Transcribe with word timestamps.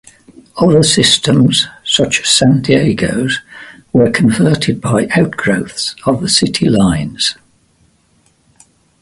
Other 0.59 0.81
systems, 0.81 1.67
such 1.83 2.21
as 2.21 2.27
San 2.27 2.63
Diego's, 2.63 3.37
were 3.93 4.09
converted 4.09 4.81
by 4.81 5.07
outgrowths 5.15 5.93
of 6.07 6.21
the 6.21 6.27
City 6.27 6.67
Lines. 6.67 7.35